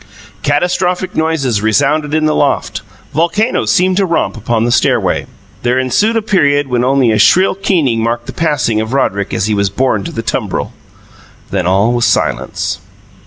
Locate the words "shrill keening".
7.19-8.01